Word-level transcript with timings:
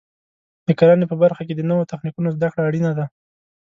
د 0.67 0.69
کرنې 0.79 1.05
په 1.11 1.15
برخه 1.23 1.41
کې 1.47 1.53
د 1.55 1.61
نوو 1.69 1.89
تخنیکونو 1.91 2.33
زده 2.35 2.47
کړه 2.51 2.61
اړینه 2.69 2.91
ده. 2.97 3.05